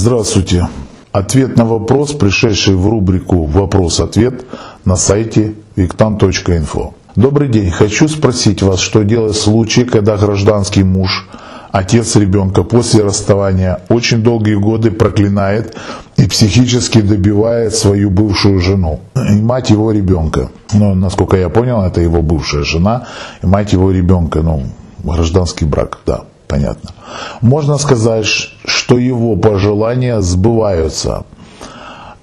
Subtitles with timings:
[0.00, 0.68] Здравствуйте.
[1.10, 4.44] Ответ на вопрос, пришедший в рубрику «Вопрос-ответ»
[4.84, 6.94] на сайте виктан.инфо.
[7.16, 7.72] Добрый день.
[7.72, 11.26] Хочу спросить вас, что делать в случае, когда гражданский муж,
[11.72, 15.76] отец ребенка после расставания очень долгие годы проклинает
[16.16, 20.48] и психически добивает свою бывшую жену и мать его ребенка.
[20.74, 23.08] Ну, насколько я понял, это его бывшая жена
[23.42, 24.62] и мать его ребенка, ну,
[25.02, 26.90] гражданский брак, да понятно.
[27.40, 28.26] Можно сказать,
[28.64, 31.24] что его пожелания сбываются.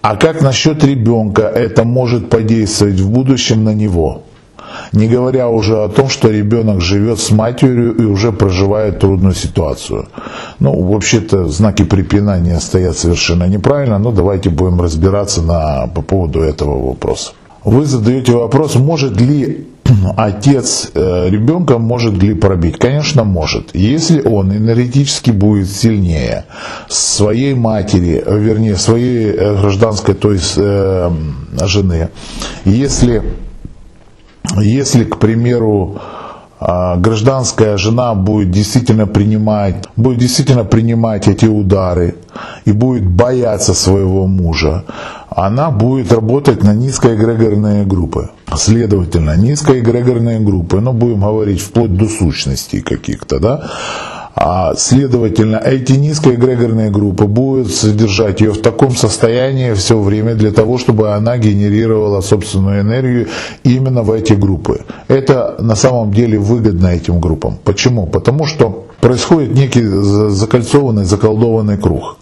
[0.01, 4.23] А как насчет ребенка это может подействовать в будущем на него?
[4.91, 10.07] Не говоря уже о том, что ребенок живет с матерью и уже проживает трудную ситуацию.
[10.59, 16.87] Ну, вообще-то знаки препинания стоят совершенно неправильно, но давайте будем разбираться на, по поводу этого
[16.87, 17.31] вопроса.
[17.63, 19.67] Вы задаете вопрос, может ли
[20.17, 22.77] отец э, ребенка может ли пробить?
[22.77, 23.75] Конечно, может.
[23.75, 26.45] Если он энергетически будет сильнее
[26.87, 31.11] своей матери, вернее, своей э, гражданской, то есть э,
[31.63, 32.09] жены,
[32.65, 33.23] если,
[34.57, 36.01] если, к примеру,
[36.57, 42.15] а, гражданская жена будет действительно принимать, будет действительно принимать эти удары
[42.63, 44.85] и будет бояться своего мужа,
[45.35, 48.29] она будет работать на низкоэгрегорные группы.
[48.55, 53.69] Следовательно, низкоэгрегорные группы, ну будем говорить вплоть до сущностей каких-то, да,
[54.37, 60.77] а, следовательно, эти низкоэгрегорные группы будут содержать ее в таком состоянии все время для того,
[60.77, 63.27] чтобы она генерировала собственную энергию
[63.63, 64.81] именно в эти группы.
[65.07, 67.57] Это на самом деле выгодно этим группам.
[67.63, 68.07] Почему?
[68.07, 72.17] Потому что происходит некий закольцованный, заколдованный круг.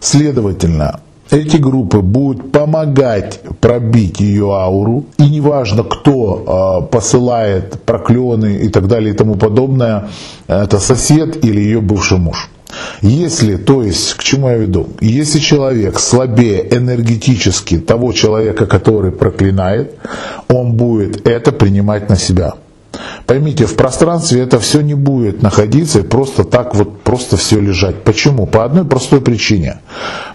[0.00, 8.68] Следовательно, эти группы будут помогать пробить ее ауру, и неважно, кто э, посылает проклёны и
[8.68, 10.08] так далее и тому подобное,
[10.46, 12.50] это сосед или ее бывший муж.
[13.02, 14.88] Если, то есть, к чему я веду?
[15.00, 19.94] Если человек слабее энергетически того человека, который проклинает,
[20.48, 22.54] он будет это принимать на себя.
[23.26, 28.02] Поймите, в пространстве это все не будет находиться и просто так вот просто все лежать.
[28.02, 28.46] Почему?
[28.46, 29.78] По одной простой причине.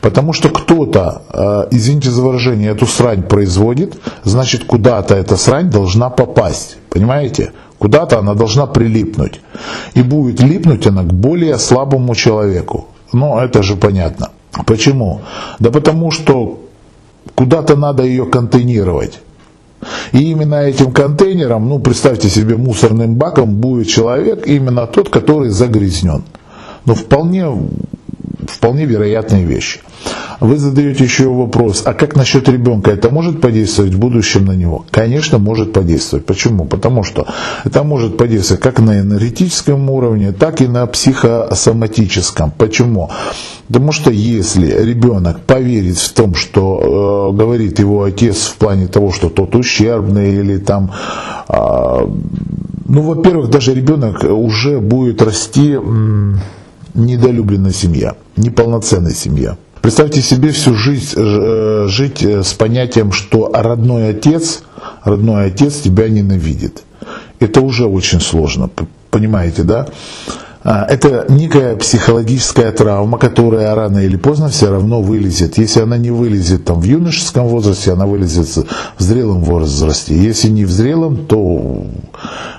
[0.01, 6.09] Потому что кто-то, э, извините за выражение, эту срань производит, значит куда-то эта срань должна
[6.09, 6.77] попасть.
[6.89, 7.51] Понимаете?
[7.77, 9.39] Куда-то она должна прилипнуть.
[9.93, 12.87] И будет липнуть она к более слабому человеку.
[13.13, 14.29] Ну, это же понятно.
[14.65, 15.21] Почему?
[15.59, 16.59] Да потому что
[17.35, 19.21] куда-то надо ее контейнировать.
[20.11, 26.23] И именно этим контейнером, ну представьте себе мусорным баком будет человек, именно тот, который загрязнен.
[26.85, 27.45] Но вполне,
[28.47, 29.81] вполне вероятные вещи.
[30.39, 32.91] Вы задаете еще вопрос, а как насчет ребенка?
[32.91, 34.85] Это может подействовать в будущем на него?
[34.89, 36.25] Конечно, может подействовать.
[36.25, 36.63] Почему?
[36.63, 37.27] Потому что
[37.65, 42.51] это может подействовать как на энергетическом уровне, так и на психосоматическом.
[42.57, 43.09] Почему?
[43.67, 49.11] Потому что если ребенок поверит в том, что э, говорит его отец в плане того,
[49.11, 50.91] что тот ущербный или там...
[51.49, 52.07] Э,
[52.87, 55.77] ну, во-первых, даже ребенок уже будет расти
[56.95, 59.57] недолюбленная семья, неполноценная семья.
[59.81, 64.63] Представьте себе всю жизнь э, жить э, с понятием, что родной отец,
[65.03, 66.83] родной отец тебя ненавидит.
[67.39, 68.69] Это уже очень сложно,
[69.09, 69.87] понимаете, да?
[70.63, 75.57] А, это некая психологическая травма, которая рано или поздно все равно вылезет.
[75.57, 78.49] Если она не вылезет там, в юношеском возрасте, она вылезет
[78.97, 80.15] в зрелом возрасте.
[80.15, 81.85] Если не в зрелом, то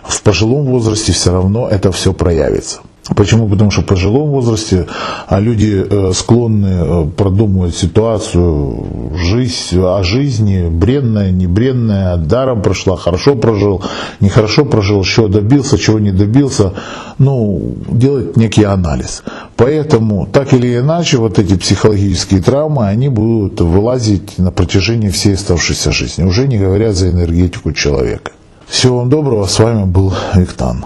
[0.02, 2.80] в пожилом возрасте все равно это все проявится.
[3.16, 3.48] Почему?
[3.48, 4.86] Потому что в пожилом возрасте
[5.30, 8.84] а люди э, склонны э, продумывать ситуацию,
[9.14, 13.82] жизнь, о жизни, бренная, не бренная, даром прошла, хорошо прожил,
[14.20, 16.72] нехорошо прожил, чего добился, чего не добился,
[17.18, 19.22] ну, делать некий анализ.
[19.56, 25.92] Поэтому, так или иначе, вот эти психологические травмы, они будут вылазить на протяжении всей оставшейся
[25.92, 28.32] жизни, уже не говоря за энергетику человека.
[28.66, 30.84] Всего вам доброго, с вами был Виктан.